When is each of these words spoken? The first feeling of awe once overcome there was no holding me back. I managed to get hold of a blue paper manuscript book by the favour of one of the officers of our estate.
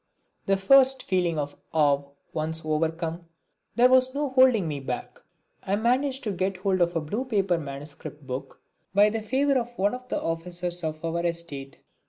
The 0.47 0.57
first 0.57 1.03
feeling 1.03 1.37
of 1.37 1.55
awe 1.73 2.01
once 2.33 2.63
overcome 2.65 3.27
there 3.75 3.87
was 3.87 4.15
no 4.15 4.29
holding 4.31 4.67
me 4.67 4.79
back. 4.79 5.21
I 5.61 5.75
managed 5.75 6.23
to 6.23 6.31
get 6.31 6.57
hold 6.57 6.81
of 6.81 6.95
a 6.95 6.99
blue 7.01 7.23
paper 7.23 7.59
manuscript 7.59 8.25
book 8.25 8.59
by 8.95 9.11
the 9.11 9.21
favour 9.21 9.59
of 9.59 9.77
one 9.77 9.93
of 9.93 10.07
the 10.09 10.19
officers 10.19 10.83
of 10.83 11.05
our 11.05 11.23
estate. 11.23 11.77